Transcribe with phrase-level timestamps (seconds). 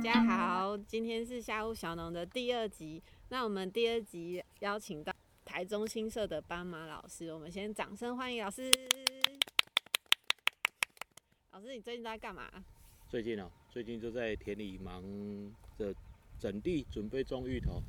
[0.00, 3.02] 家好，今天是下午小农的第二集。
[3.28, 5.12] 那我们第二集邀请到
[5.44, 8.72] 台中新社的斑马老师，我们先掌声欢迎老师。
[11.52, 12.50] 老师，你最近都在干嘛？
[13.10, 15.04] 最近哦，最近就在田里忙
[15.76, 15.94] 着
[16.38, 17.82] 整地，准备种芋头，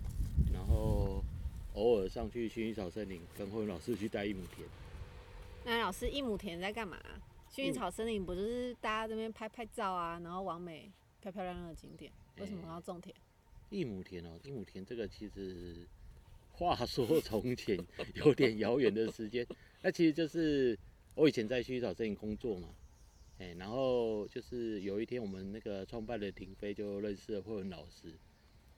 [0.54, 1.24] 然后
[1.76, 4.68] 偶尔上去薰衣草森林跟慧文老师去带一亩田。
[5.64, 6.98] 那老师一亩田在干嘛？
[7.50, 10.92] 薰衣草森林不就是大家这边拍拍照啊，然后网美
[11.22, 12.12] 漂漂亮亮的景点？
[12.38, 13.16] 为什么要种田？
[13.16, 15.88] 欸、一亩田哦，一亩田这个其实，
[16.52, 17.78] 话说从前
[18.16, 19.46] 有点遥远的时间，
[19.82, 20.78] 那其实就是
[21.16, 22.70] 我以前在薰衣草森林工作嘛，
[23.38, 28.10] 哎、欸，然后就是有一天我们那个创办的庭飞就认识了慧文老师，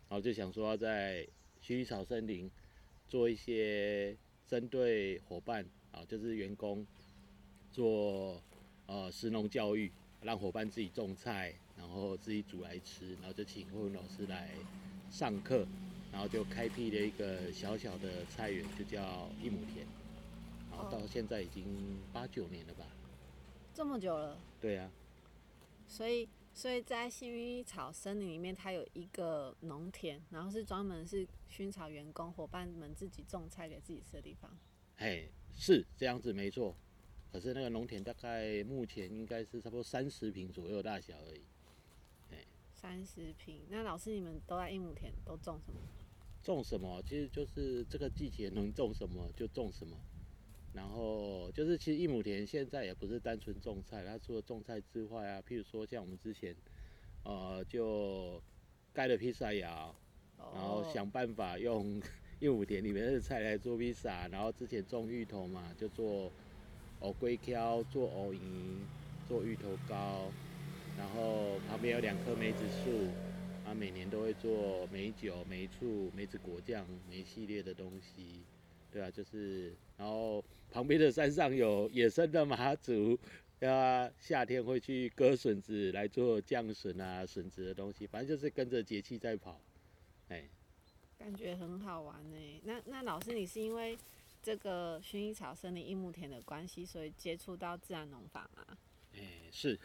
[0.09, 1.27] 然后就想说要在
[1.61, 2.51] 薰衣草森林
[3.07, 4.15] 做一些
[4.47, 6.85] 针对伙伴啊，就是员工
[7.71, 8.43] 做
[8.85, 9.91] 呃食农教育，
[10.23, 11.53] 让伙伴自己种菜。
[11.75, 14.51] 然后自己煮来吃，然后就请慧文老师来
[15.09, 15.67] 上课，
[16.11, 19.85] 然后就开辟了一个小小的菜园，就叫一亩田，
[20.69, 21.65] 然后到现在已经
[22.13, 22.85] 八九年了吧？
[23.73, 24.37] 这么久了？
[24.61, 24.89] 对啊。
[25.87, 34.55] 所以，所以在薰衣草森林里面，它有一个农田，然后是专门是薰衣草员工伙伴们自己种菜给自己吃的地方。
[34.95, 36.75] 嘿，是这样子，没错。
[37.33, 41.41] 可是那个农田大概目前应该是差不多三十平左右大小而已。
[42.75, 45.79] 三十平，那老师你们都在一亩田都种什么？
[46.43, 47.01] 种什么？
[47.07, 49.97] 其实就是这个季节能种什么就种什么。
[50.73, 56.53] 然后就是其实一亩田现在也不是单纯种菜，它除了种菜之外啊，譬如说像我们之前，
[57.23, 58.41] 呃，就
[58.91, 59.95] 盖了披萨窑，
[60.37, 62.01] 然后想办法用
[62.41, 64.27] 一亩田里面的菜来做披萨。
[64.27, 66.29] 然后之前种芋头嘛，就做
[67.03, 68.79] 藕龟壳，做藕泥，
[69.27, 70.31] 做芋头糕。
[70.97, 73.09] 然后旁边有两棵梅子树，
[73.65, 78.43] 啊，每年都会做梅酒、梅醋、梅子果酱、梅系列的东西，
[78.91, 83.17] 对啊，就是，然后旁边的山上有野生的马祖，
[83.61, 89.59] 啊，夏天会去割笋子来做酱笋啊、笋子的东西，反正就是跟着节气在跑，
[90.29, 90.43] 哎，
[91.17, 92.61] 感觉很好玩呢。
[92.63, 93.97] 那那老师，你是因为
[94.43, 98.77] 这个薰衣草森林一亩田的关系，所以接触到自然农法吗？
[99.15, 99.21] 哎、
[99.51, 99.79] 是，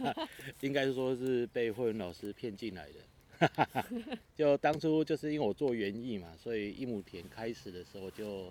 [0.62, 4.18] 应该是说是被慧文老师骗进来的。
[4.34, 8.50] 就当初就是因为我做园艺嘛，所以一亩田开始的时候就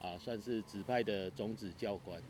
[0.00, 2.20] 啊算是指派的种子教官，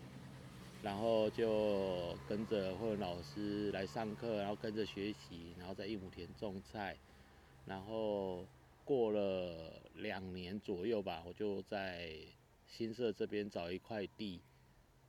[0.83, 6.97] 然后就跟着慧文老师来上课，然后跟着学习，然后在一亩田种菜，
[7.67, 8.45] 然后
[8.85, 12.11] 过了两年左右吧，我就在
[12.77, 14.41] 新社这边找一块地，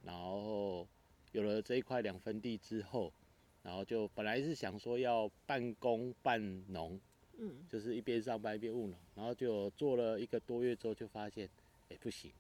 [0.03, 0.87] 然后。
[1.31, 3.11] 有了这一块两分地之后，
[3.61, 6.39] 然后就本来是想说要半工半
[6.71, 6.97] 农，
[7.37, 11.49] 嗯，就是一边上班一边务农，然后就做了一个多月之后，就发现，
[11.89, 12.31] 哎，不行，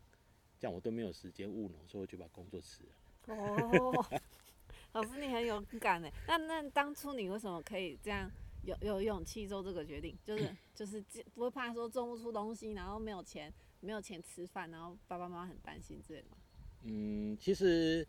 [0.57, 3.35] 这样我都没有时间务农，所以我就把工作辞了。
[3.35, 4.05] 哦，
[4.93, 6.09] 老师你很勇敢呢。
[6.25, 8.31] 那那当初你为什么可以这样
[8.63, 10.17] 有有勇气做这个决定？
[10.23, 11.03] 就是就是
[11.33, 16.37] 不会怕说种不出东西，然后没有钱没有钱吃饭，然后爸爸妈妈很担心之类的吗？
[16.83, 18.07] 嗯，其实。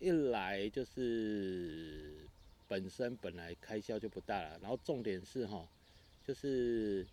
[0.00, 2.26] 一来就是
[2.66, 5.64] 本身本来开销就不大了，然后重点是哈，
[6.26, 7.06] 就是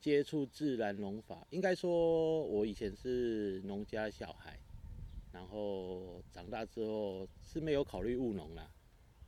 [0.00, 1.46] 接触自然农法。
[1.50, 4.58] 应该说，我以前是农家小孩，
[5.30, 8.66] 然后长大之后是没有考虑务农啦，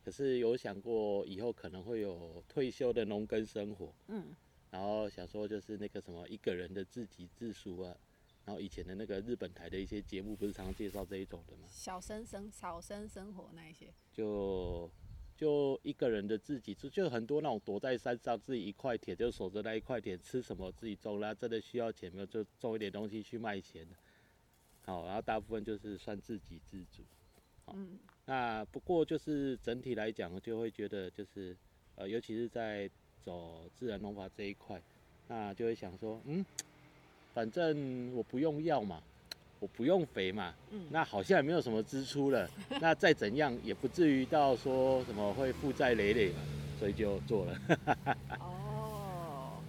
[0.02, 4.34] 可是有想过以后可能会有退休的农耕生活，嗯，
[4.72, 7.96] 然后想说就是那个什么一个人的自给自足啊。
[8.44, 11.68] 然后以前的那个日本台的一些节目，不是常常介绍这一种的吗？
[11.70, 14.90] 小生生、小生生活那一些，就
[15.36, 23.86] 就一个人的自己，就就很多那种躲在山上自己一块田，就守着那一块田，吃什么自己种，啦真的需要钱没有，就种一点东西去卖钱。
[24.84, 27.04] 好，然后大部分就是算自给自足。
[27.64, 31.56] 好，嗯，那不过就是整体来讲，就会觉得就是
[31.94, 32.90] 呃，尤其是在
[33.24, 34.80] 走自然农法这一块，
[35.28, 36.44] 那就会想说，嗯。
[37.34, 39.02] 反正我不用药嘛，
[39.58, 42.46] 我不用肥嘛，嗯，那好像也没有什么支出了，
[42.78, 46.40] 那再怎样也不至于到说什么会负债累累嘛，
[46.78, 47.58] 所以就做了。
[48.38, 49.62] 哦，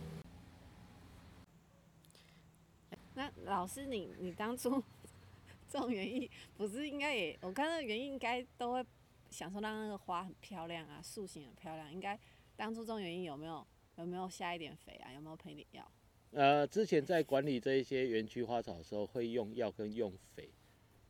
[3.15, 4.83] 那老师你你当初
[5.71, 7.39] 种园艺不是应该也？
[7.39, 8.85] 我看到园艺应该都会
[9.29, 12.19] 想说让那个花很漂亮啊，树形很漂亮，应该
[12.63, 13.67] 当初种原因有没有
[13.97, 15.11] 有没有下一点肥啊？
[15.11, 15.91] 有没有喷一点药？
[16.31, 20.49] 呃，之前在管理这一些园区花草的时候，会用药跟用肥，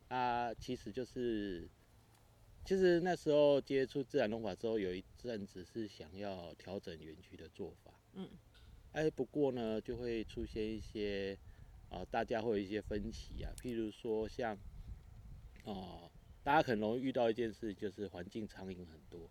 [0.07, 1.69] 啊，其实就是
[2.65, 7.93] 其实那时候接触自然农法之后，有一阵子是想要调整园区的做法。
[8.13, 8.27] 嗯。
[8.93, 11.37] 哎，不过呢，就会出现一些
[11.89, 13.53] 啊、呃，大家会有一些分歧啊。
[13.61, 14.57] 譬如说像，
[15.65, 16.09] 哦，
[16.41, 19.29] 大家很容易遇到一件事，就是环境苍蝇很多。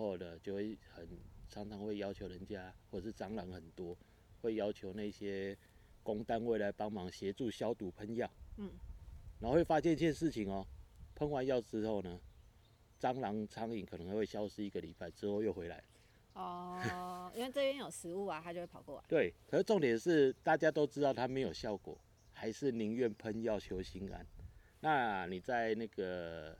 [0.00, 1.06] 后呢，就会很
[1.48, 3.96] 常常会要求人家，或者是蟑螂很多，
[4.40, 5.56] 会要求那些
[6.02, 8.28] 工单位来帮忙协助消毒喷药。
[8.56, 8.70] 嗯。
[9.38, 10.66] 然后会发现一件事情哦。
[11.14, 12.18] 喷完药之后呢，
[12.98, 15.84] 蟑螂、苍蝇可能会消失一个礼拜，之后又回来。
[16.32, 19.04] 哦，因为这边有食物啊，它就会跑过来。
[19.06, 21.98] 对，可是重点是大家都知道它没有效果，
[22.32, 24.26] 还是宁愿喷药求心安。
[24.80, 26.56] 那你在那个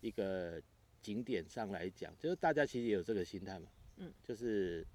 [0.00, 0.62] 一个
[1.06, 3.68] 景点上来讲，就是大家其实也有这个心态嘛。
[3.98, 4.12] 嗯。
[4.22, 4.86] 就是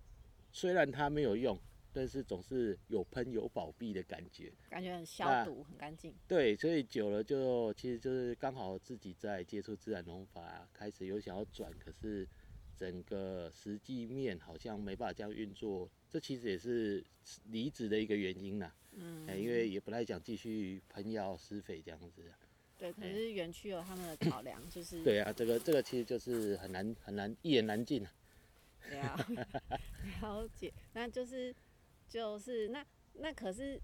[0.52, 1.58] 虽然它没有用。
[1.94, 6.16] 但是总是有喷有保庇的感觉，感觉很消毒，很干净。
[6.26, 12.26] 对，所以久了就其实就是刚好自己在接触自然农法，开始有想要转，可是
[12.78, 17.04] 整个实际面好像没办法这样运作，这其实也是
[17.50, 18.74] 离职的一个原因啦。
[18.94, 19.28] 嗯。
[19.38, 22.24] 因为也不太想继续喷药施肥这样子。
[22.82, 25.02] 对，可是园区有他们的考量，就 是。
[25.04, 28.12] 对啊，这个这个其实就是很难很难一言难尽啊。
[28.90, 29.16] 对啊，
[30.22, 31.56] 了解，那就是。
[32.10, 33.82] 就是那那可是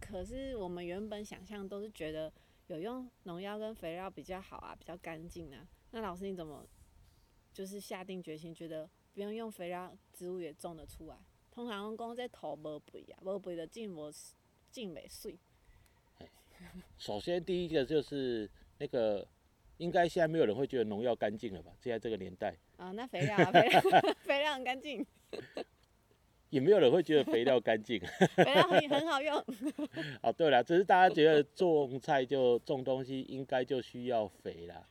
[0.00, 2.32] 可是我们原本想象都是觉得
[2.66, 5.64] 有用农药跟肥料比较好啊，比较干净啊。
[5.92, 6.66] 那老师你怎么
[7.52, 11.16] 就是下定决心觉得不用用肥料，植物也种得出来？
[11.52, 14.10] 通常讲这土无肥啊，无肥的种无
[14.72, 15.38] 种袂水。
[16.98, 19.26] 首先第一个就是那个，
[19.76, 21.72] 应该现在没有人会觉得农药干净了吧？
[21.80, 22.56] 现在这个年代。
[22.76, 23.82] 啊，那肥料啊， 肥料
[24.22, 25.04] 肥料很干净。
[26.50, 28.00] 也没有人会觉得肥料干净，
[28.34, 29.36] 肥料很很好用。
[30.22, 34.86] 哦，对了，只是大家觉得种菜就种东西应该就需要肥啦。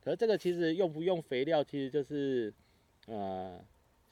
[0.00, 2.54] 可是这个其实用不用肥料，其实就是，
[3.06, 3.60] 呃，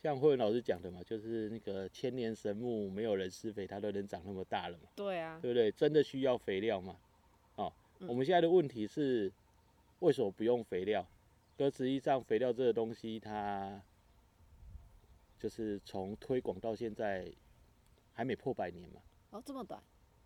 [0.03, 4.89] 像慧文老师讲的嘛，就是那个千年神木，没有人施肥，它都能长那么大了嘛。
[4.97, 5.39] 对啊。
[5.43, 5.71] 对不对？
[5.73, 6.97] 真的需要肥料嘛？
[7.57, 9.31] 哦，嗯、我们现在的问题是，
[9.99, 11.07] 为什么不用肥料？
[11.59, 13.83] 可实际上，肥料这个东西它。
[15.39, 17.27] 就是从推广到现在，
[18.13, 19.01] 还没破百年嘛。
[19.31, 19.83] 哦，这么短。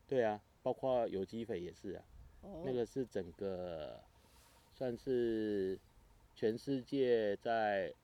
[0.08, 2.04] 对啊，包括有机肥也是啊。
[2.40, 2.64] 哦。
[2.66, 3.96] 那个是整个，
[4.72, 5.78] 算是
[6.34, 7.94] 全世界在，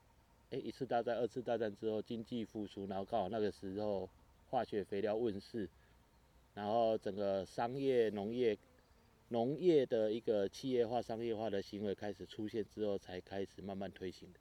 [0.51, 4.09] 哎，一次大战、二次大战之后经济复苏，然后刚好那个时候
[4.51, 5.69] 化学肥料问世，
[6.55, 8.59] 然后整个商业农业
[9.29, 14.41] 农业的一个企业化、商业化的行为开始出现之后，才开始慢慢推行的。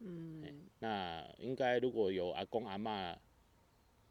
[0.00, 3.16] 嗯、欸，那应该如果有阿公阿嬷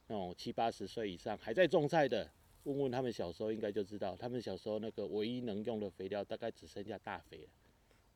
[0.08, 2.28] 那种七八十岁以上还在种菜的，
[2.64, 7.50] 问问他们小时候应该就知道，他们小时候那个唯一能用的肥料大概只剩下大肥了。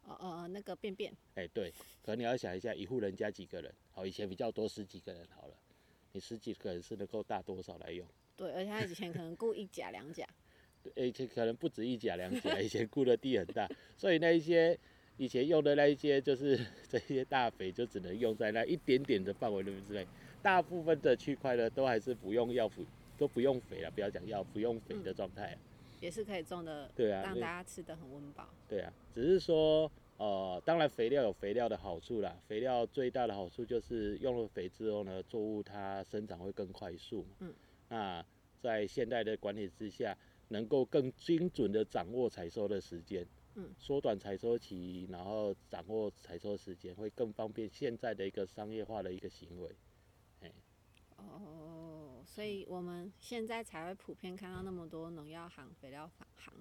[0.10, 1.12] 哦哦，那个便便。
[1.36, 1.72] 哎、欸，对，
[2.02, 3.74] 可能你要想一下，一户人家几个人？
[3.92, 5.54] 好，以前比较多十几个人好了，
[6.12, 8.08] 你十几个人是能够大多少来用？
[8.36, 10.28] 对，而且他以前可能雇一甲两甲。
[10.84, 14.78] 对，而且可能不止一甲两甲，以前雇的地很大，所以那一些。
[15.22, 16.58] 以前用的那一些就是
[16.88, 20.08] 这些大肥，就只能用在那一点点的范围里面之内。
[20.42, 22.72] 大部分的区块呢，都还是不用药，
[23.18, 25.60] 都不用肥了，不要讲药，不用肥的状态、嗯。
[26.00, 28.48] 也是可以种的，对啊，让大家吃的很温饱。
[28.68, 32.36] 对啊，只是说，呃，当然肥料有肥料的好处啦。
[32.48, 37.26] 肥料最大的好处就是用了肥之后呢，作物它生长会更快速。
[37.40, 37.54] 嗯。
[37.90, 38.26] 那
[38.62, 40.18] 在现代的管理之下，
[40.50, 43.26] 能够更精准的掌握采收的时间。
[43.56, 49.76] 嗯，缩短采收期，然后掌握采收时间，会更方便现在的一个商业化的一个行为。
[50.42, 50.52] 哎
[51.18, 51.79] 哦，
[52.40, 56.54] 所以我们现在才会普遍看到那么多农药行、肥料行，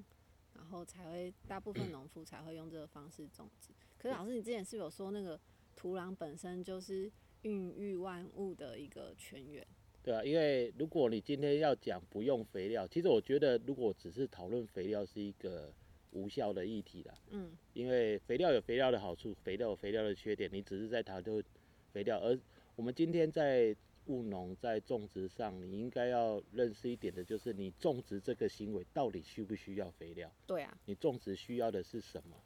[0.57, 3.71] 然后才会大部分农夫才会用这个方式种植。
[3.97, 5.39] 可是老师，你之前是有说那个
[5.77, 7.09] 土壤本身就是
[7.43, 9.65] 孕育万物的一个泉源？
[10.03, 15.73] 对啊，因为如果你今天要讲不用肥料，其实我觉得如果只是讨论肥料是一个。
[16.11, 21.45] 无效的议题啦，嗯，因为肥料有肥料的好处，肥料有肥料的缺点，你只是在讨论
[21.93, 22.37] 肥料，而
[22.77, 23.77] 我们今天在
[24.09, 30.31] 务农在种植上，你应该要认识一点的就是，你种植这个行为到底需不需要肥料？
[30.47, 32.37] 对啊，你种植需要的是什么？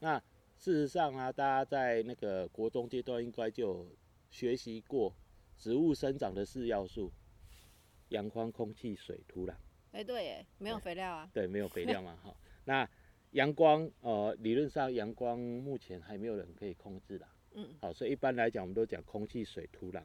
[0.00, 0.18] 那
[0.56, 3.86] 事实上啊，大家在那个国中阶段应该就
[4.30, 5.14] 学习过
[5.58, 7.10] 植物生长的四要素：
[8.08, 9.52] 阳光、空气、水、土壤。
[9.92, 11.30] 哎、欸，对，耶，没有肥料啊？
[11.32, 12.36] 对，没有肥料嘛，好。
[12.64, 12.88] 那
[13.32, 20.02] 阳光，呃，理论上阳光目前还没有人可以控制的，嗯，好，所以一般来讲，我们都讲空气、水、土壤，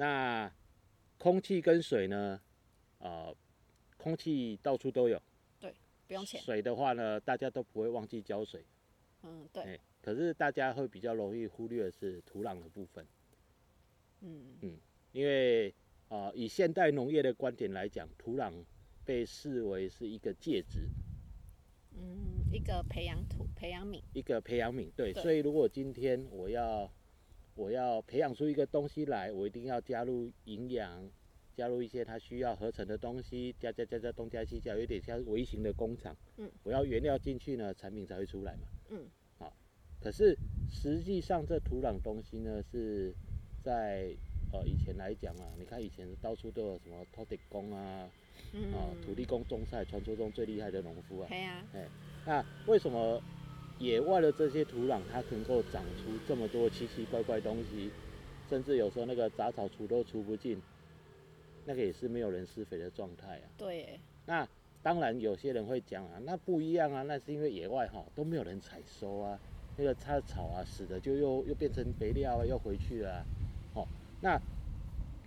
[0.00, 0.50] 那
[1.18, 2.40] 空气跟水呢，
[3.00, 3.36] 呃，
[3.98, 5.20] 空气到处都有，
[5.58, 5.74] 对，
[6.08, 6.40] 不用钱。
[6.40, 8.64] 水的话呢，大家都不会忘记浇水，
[9.24, 9.62] 嗯，对。
[9.62, 13.06] 欸，可是大家会比较容易忽略的是土壤的部分。
[14.22, 14.78] 嗯嗯，
[15.12, 15.68] 因为
[16.08, 18.64] 啊、呃，以现代农业的观点来讲，土壤
[19.04, 20.88] 被视为是一个介质。
[21.92, 24.00] 嗯，一个培养土、培养皿。
[24.14, 25.12] 一个培养皿，对。
[25.12, 26.90] 对所以如果今天我要
[27.60, 31.06] 我要培养出一个东西来，我一定要加入营养，
[31.54, 36.16] 加入一些它需要合成的东西，加加加加东加西加，有点像微型的工厂。
[36.38, 36.50] 嗯。
[36.62, 38.60] 我要原料进去呢，产品才会出来嘛。
[38.88, 39.06] 嗯。
[39.38, 39.52] 好，
[40.00, 40.34] 可是
[40.70, 43.12] 实际上这土壤东西呢，是
[43.62, 44.16] 在
[44.54, 48.08] 呃以前来讲啊，你看以前到处都有什么土地公啊。
[48.54, 51.28] 嗯、啊，土地公种菜，传说中最厉害的农夫啊。
[51.28, 51.62] 对啊。
[51.74, 51.86] 哎，
[52.24, 53.22] 那为什么
[53.80, 57.90] 野外的这些土壤，它能够长出这么多奇奇怪怪东西，
[58.48, 60.60] 甚至有时候那个杂草除都除不尽，
[61.64, 63.48] 那个也是没有人施肥的状态啊。
[63.56, 63.98] 对。
[64.26, 64.46] 那
[64.82, 69.40] 当然有些人会讲啊，那不一样啊，那是因为野外哈都没有人采收啊，
[69.78, 73.24] 那个插草啊死的就又又变成肥料啊，又回去了啊。
[73.76, 73.88] 哦，
[74.20, 74.38] 那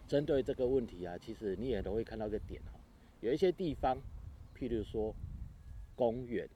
[0.07, 2.79] 针对这个问题啊，其实你也都会看到一个点哈。
[3.19, 3.98] 有一些地方，
[4.55, 5.15] 譬如说
[5.95, 6.48] 公园，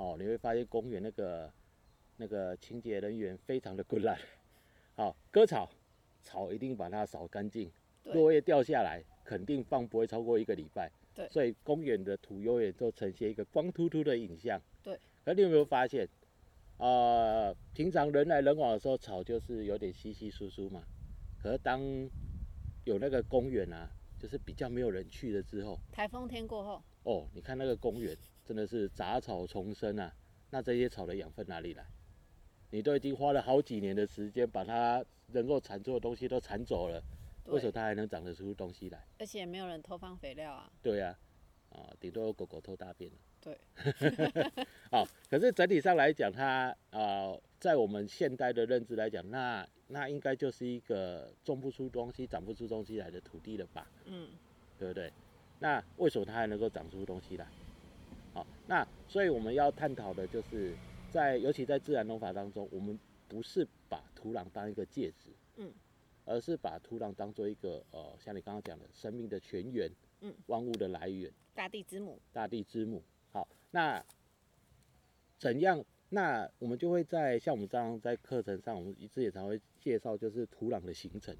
[0.00, 1.52] 哦，你会发现公园那个
[2.16, 4.18] 那个清洁人员非常的困难，
[4.96, 5.70] 好，割草，
[6.22, 7.70] 草一定把它扫干净，
[8.04, 14.98] 落叶掉下来，肯定放不会超过一个礼拜，对，所以公园的土永远都呈现一个光秃秃的影像，对。
[15.22, 16.08] 可你有没有发现，
[16.78, 20.82] 呃，平常人来人往的时候，草就是有点稀稀疏疏嘛，
[21.42, 21.78] 可是当
[22.84, 23.92] 有那个公园啊。
[24.20, 28.14] 就是比较没有人去了之后，台风天过后，哦，你看那个公园
[28.50, 30.12] 真的是杂草丛生啊，
[30.50, 31.86] 那这些草的养分哪里来？
[32.72, 37.00] 你都已经花了好几年的时间把它能够产出的东西都铲走了，
[37.44, 39.06] 为什么它还能长得出东西来？
[39.20, 40.68] 而且也没有人偷放肥料啊。
[40.82, 41.16] 对呀、
[41.68, 43.18] 啊，啊，顶多有狗狗偷大便了。
[43.40, 43.56] 对。
[44.90, 53.88] 好，可是整体上来讲，它啊、呃，在我们现代的认知来讲，那那应该就是一个种不出东西、长不出东西来的土地了吧？
[54.06, 54.28] 嗯，
[54.76, 55.12] 对不对？
[55.60, 57.46] 那为什么它还能够长出东西来？
[58.32, 60.74] 好，那所以我们要探讨的就是
[61.10, 65.72] 在，尤其在自然农法当中，我们不是把土壤当一个介质，嗯，
[66.24, 73.02] 而是把土壤当做一个呃，像你刚刚讲的生命的泉源，嗯，万物的来源，大地之母，大地之母。
[73.32, 74.04] 好，那
[75.38, 75.84] 怎样？
[76.12, 81.36] 那我们就会在像我们这样在课程上，我们一直也常会介绍，就是土壤的形成，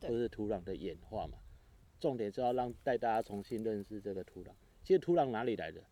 [0.00, 1.38] 或是土壤的演化嘛。
[1.98, 4.50] 重点是要让带大家重新认识这个土壤。
[4.84, 5.82] 其实土壤哪里来的？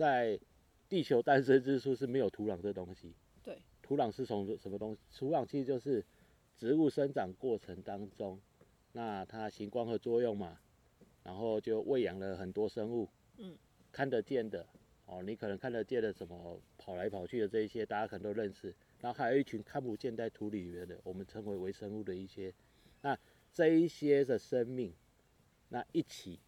[0.00, 0.40] 在
[0.88, 3.12] 地球诞生之初是没有土壤这东西。
[3.44, 3.58] 对。
[3.82, 5.00] 土壤是从什么东西？
[5.14, 6.02] 土壤其实就是
[6.56, 8.40] 植物生长过程当中，
[8.92, 10.58] 那它行光合作用嘛，
[11.22, 13.10] 然后就喂养了很多生物。
[13.36, 13.58] 嗯。
[13.92, 14.66] 看得见的。
[15.04, 18.74] 哦，你可能看得见的什么跑来跑去的这一些，大家可能都认识。
[19.02, 22.54] 然后还有一群看不见在土里面的，我们称为微生物的一些。
[23.02, 23.18] 那
[23.52, 24.94] 这一些的生命，
[25.68, 26.40] 那一起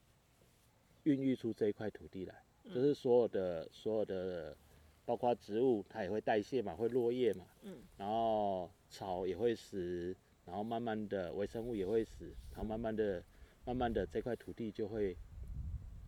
[1.02, 2.42] 孕育出这一块土地来，
[2.74, 4.56] 就是所有的所有的，
[5.04, 7.44] 包括植物，它也会代谢嘛，会落叶嘛。
[7.62, 7.78] 嗯。
[7.96, 13.22] 然后草也会死，然后慢慢的微生物也会死，然后慢慢的、
[13.64, 15.16] 慢慢的这块土地就会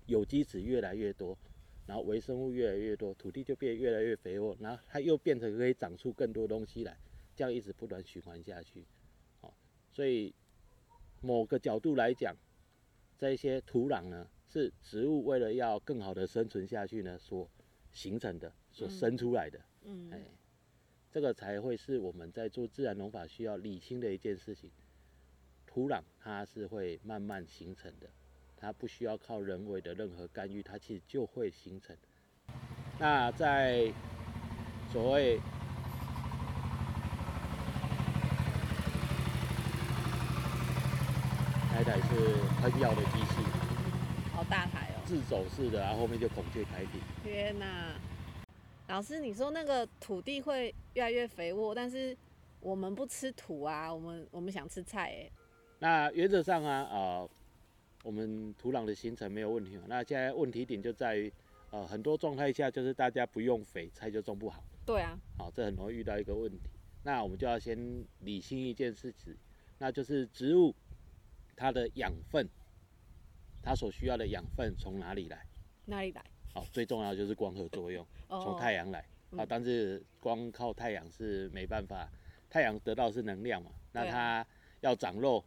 [0.07, 1.37] 有机质越来越多。
[1.87, 6.97] 然后微生物越来越多，土地就变得越来越肥沃，然后它又变成可以长出更多东西来，
[7.37, 8.87] 这样一直不断循环下去。
[9.43, 9.53] 哦，
[9.93, 10.35] 所以
[11.21, 12.35] 某个角度来讲，
[13.19, 17.51] 这些土壤呢，是植物为了要更好的生存下去呢，所
[17.91, 19.59] 形成的，所生出来的。
[19.83, 20.09] 嗯。
[20.13, 20.21] 哎，
[21.11, 24.71] 这个才会是我们在做自然农法需要理清的一件事情。
[25.67, 28.09] 土壤它是会慢慢形成的。
[28.57, 31.97] 它不需要靠人为的任何干预，它其实就会形成。
[33.01, 33.93] 那在
[34.93, 35.41] 所谓
[41.71, 43.43] 台台是喷药的机器，
[44.45, 47.01] 好大台哦，自走式的，然后后面就孔雀开屏。
[47.23, 47.95] 天哪，
[48.89, 52.17] 老师，你说那个土地会越来越肥沃，但是
[52.61, 55.31] 我们不吃土啊，我们我们想吃菜哎。
[55.79, 57.31] 那原则上啊，呃。
[58.03, 61.33] 我们土壤的形成没有问题，那现在问题点就在于，
[61.71, 64.63] 呃，很多状态下就是大家不用肥，菜就种不好。
[64.85, 65.19] 对啊。
[65.39, 66.69] 好，这很容易遇到一个问题。
[67.03, 69.35] 那我们就要先理清一件事情，
[69.79, 70.75] 那就是植物
[71.57, 72.47] 它的养分，
[73.65, 75.47] 它所需要的养分从哪里来？
[75.87, 76.23] 哪里来？
[76.53, 79.05] 好，最重要就是光合作用，从太阳来。
[79.37, 82.09] 啊，但是光靠太阳是没办法，
[82.49, 84.47] 太阳得到是能量嘛，那它
[84.81, 85.45] 要长肉。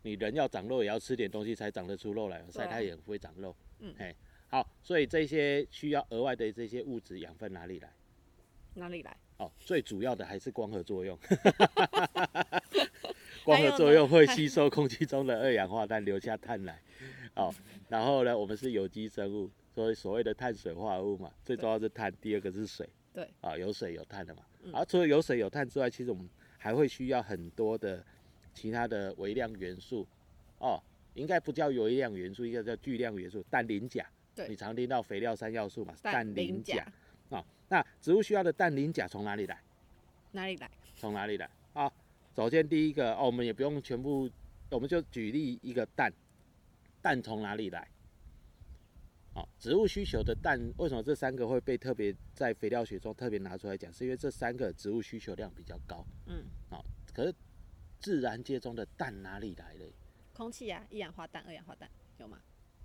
[0.00, 2.42] 你人要长肉，也要吃点东西才长得出肉来。
[2.50, 3.54] 晒太阳不会长肉。
[3.80, 4.14] 嗯，哎，
[4.48, 7.92] 好，所以这些需要额外的这些物质养分哪里来？
[8.74, 9.14] 哪里来？
[9.36, 11.18] 哦，最主要的还是光合作用。
[13.44, 16.80] 光合作用会吸 收空气中的二氧化碳，留下碳来。
[17.38, 17.54] 哦，
[17.88, 22.88] 然后呢，我们是有机生物，所以所谓的碳水化合物嘛，最重要是碳，第二个是水。
[23.14, 23.24] 对。
[23.40, 24.42] 啊、哦，有水有碳的嘛。
[24.72, 26.28] 而、嗯、除了有水有碳之外，其实我们
[26.58, 28.04] 还会需要很多的
[28.52, 30.06] 其他的微量元素。
[30.58, 30.82] 哦，
[31.14, 34.04] 应该不叫微量元素，应该叫巨量元素，氮磷钾。
[34.34, 34.48] 对。
[34.48, 35.94] 你常听到肥料三要素嘛？
[36.02, 36.82] 氮磷钾。
[37.30, 39.60] 啊、哦，那植物需要的氮磷钾从哪里来？
[40.32, 40.68] 哪里来？
[40.96, 41.46] 从哪里来？
[41.74, 41.92] 啊、哦，
[42.34, 44.28] 首先第一个哦，我们也不用全部，
[44.70, 46.12] 我们就举例一个氮，
[47.08, 47.88] 氮从哪里来？
[49.32, 53.90] 好，植物需求的氮，为什么这三个会被特别在肥料学中特别拿出来讲？
[53.90, 56.04] 是因为这三个植物需求量比较高。
[56.26, 56.84] 嗯，好，
[57.14, 57.34] 可是
[57.98, 59.86] 自然界中的氮哪里来的？
[60.34, 61.88] 空气啊，一氧化氮、二氧化氮
[62.18, 62.38] 有吗？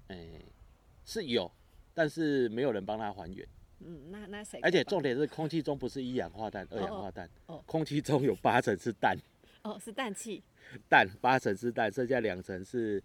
[0.07, 0.45] 哎、欸，
[1.03, 1.51] 是有，
[1.93, 3.45] 但是没有人帮它还原。
[3.79, 4.57] 嗯，那那谁？
[4.61, 9.17] 而且重点是，空气中不是一氧化氮、二氧化氮，哦，空气中有八成是氮。
[9.63, 10.41] 哦，是氮气。
[10.87, 13.03] 氮八成是氮，剩下两成是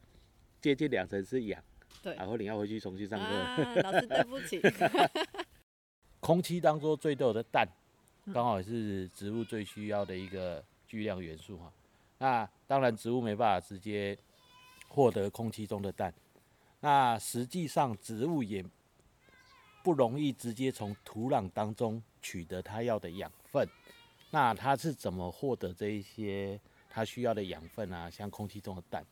[0.60, 1.62] 接近两成是氧。
[2.02, 3.24] 对，然后你要回去重新上课。
[3.26, 4.60] 啊，老师对不起。
[6.20, 7.66] 空气当中最多的氮，
[8.32, 11.72] 刚好是植物最需要的一个巨量元素哈。
[12.18, 14.18] 那当然，植物没办法直接
[14.88, 16.12] 获得空气中的氮。
[16.80, 18.64] 那实际上，植物也
[19.82, 23.66] 不容易直接从土壤当中取得它要的养分。
[24.30, 26.60] 那它是怎么获得这一些
[26.90, 28.10] 它需要的养分啊？
[28.10, 29.04] 像空气中的氮。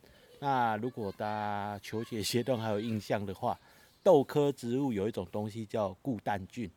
[0.47, 3.59] 那如果大家求学阶段还有印象的话，
[4.05, 6.71] 豆科植物有一种东西叫固氮菌，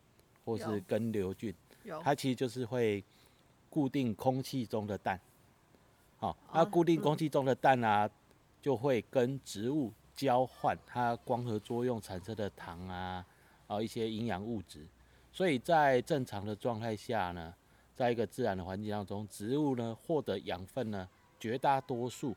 [0.44, 1.54] 或是根瘤菌，
[2.02, 3.04] 它其实就是会
[3.70, 5.22] 固定空气中的氮。
[6.18, 8.10] 好，那固定空气中的氮啊，
[8.60, 13.24] 就会跟植物交换它光合作用产生的糖啊，
[13.68, 14.84] 啊一些营养物质。
[15.32, 17.54] 所以在正常的状态下呢，
[17.94, 21.08] 在一个自然的环境当中，植物呢获得养分呢，
[21.40, 22.36] 绝大多数。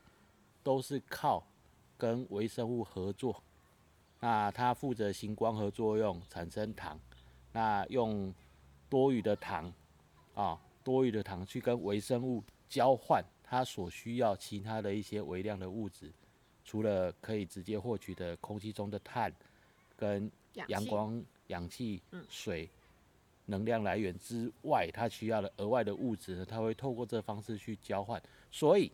[0.62, 1.44] 都是靠
[1.98, 3.42] 跟微生物合作，
[4.20, 6.98] 那它负责行光合作用，产生糖，
[7.52, 8.32] 那用
[8.88, 9.72] 多余的糖
[10.34, 16.12] 啊，多余的糖去跟微生物交换它所需要其他的一些微量的物质，
[16.64, 19.32] 除了可以直接获取的空气中的碳
[19.96, 20.30] 跟
[20.68, 22.70] 阳光、氧气、水
[23.46, 28.90] 能量来源之外，它需要的额外的物质呢，它会透过这方式去交换，所以。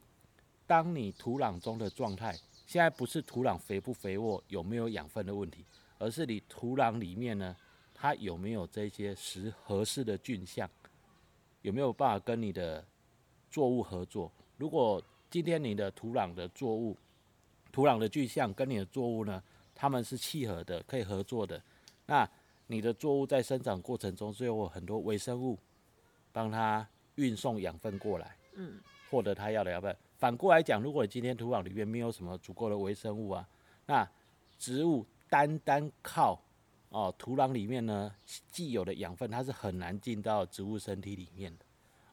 [0.68, 5.64] 当你土壤中的状态，现在不是土壤肥不肥沃，有没有养分的问题，
[5.98, 7.56] 而是你土壤里面呢，
[7.94, 10.68] 它有没有这些适合适的菌相，
[11.62, 12.84] 有没有办法跟你的
[13.50, 14.30] 作物合作？
[14.58, 16.94] 如果今天你的土壤的作物，
[17.72, 19.42] 土壤的菌相跟你的作物呢，
[19.74, 21.62] 它们是契合的，可以合作的，
[22.04, 22.28] 那
[22.66, 25.58] 你的作物在生长过程中，就有很多微生物
[26.30, 28.78] 帮它运送养分过来，嗯，
[29.10, 29.96] 获得它要的养分。
[30.18, 33.48] 反过来讲，如果你今天土壤里面没有什么足够的微生物啊，
[33.86, 34.06] 那
[34.58, 36.42] 植物单单靠
[36.88, 38.12] 哦土壤里面呢
[38.50, 41.64] 既有的养分，它是很难进到植物身体里面的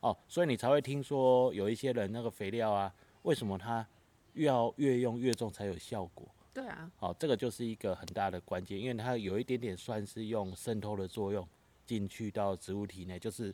[0.02, 3.86] 哦，所以你才会听说有一些人那个肥料啊，为什么它
[4.34, 6.28] 越要越用越重才有效果？
[6.54, 11.46] 对啊，哦，这个就是一个很大的关键，因为它有一点点算是用渗透的作用
[11.88, 13.52] 进去到植物体内，就是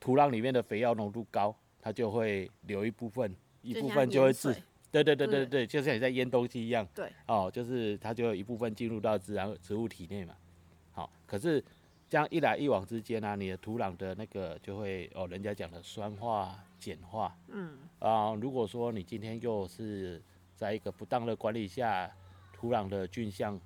[0.00, 3.32] 土壤里面的肥料浓度高，它就会留一部分。
[3.64, 4.54] 一部分就会自，
[4.92, 10.34] 对对对对对，就像你在腌东西一样，对，哦，就是它就有一部分进入到自然植物体内嘛，
[10.92, 11.64] 好，可是
[12.08, 20.22] 这样一来一往之间呢、啊，你的土壤的那个就会哦，人家讲的酸化碱化，嗯，啊，如果说你今天又是
[20.54, 22.10] 在一个不当的管理下，
[22.52, 23.58] 土壤的菌相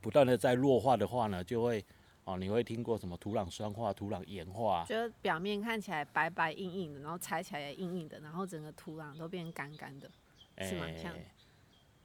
[0.00, 1.84] 不断的在弱化的话呢，就会。
[2.26, 4.84] 哦，你会听过什么土壤酸化、土壤盐化？
[4.88, 10.10] 就表面看起来白白硬硬的，然后踩起来也硬硬的，然后整个土壤都变干干的，
[10.58, 10.86] 是吗？
[11.00, 11.12] 像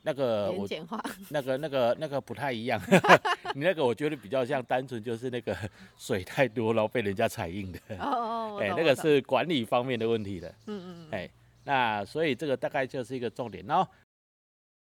[0.04, 0.68] 那个我
[1.30, 2.80] 那个那个那个不太一样，
[3.56, 5.58] 你那个我觉得比较像单纯就是那个
[5.98, 7.80] 水太多，然后被人家踩硬的。
[7.98, 10.48] 哦哦，哎，那个是管理方面的问题的。
[10.68, 11.08] 嗯嗯嗯。
[11.12, 11.30] 哎，
[11.64, 13.66] 那所以这个大概就是一个重点。
[13.66, 13.92] 然后